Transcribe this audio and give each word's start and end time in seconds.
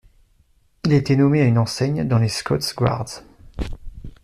Il 0.83 0.93
a 0.93 0.95
été 0.95 1.15
nommé 1.15 1.41
à 1.43 1.45
une 1.45 1.59
enseigne 1.59 2.07
dans 2.07 2.17
les 2.17 2.27
Scots 2.27 2.57
Guards. 2.75 3.21